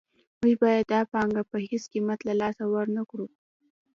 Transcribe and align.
موږ 0.39 0.53
باید 0.63 0.85
دا 0.93 1.01
پانګه 1.11 1.43
په 1.49 1.57
هېڅ 1.69 1.83
قیمت 1.93 2.19
له 2.27 2.33
لاسه 2.41 2.63
ورنکړو 2.67 3.27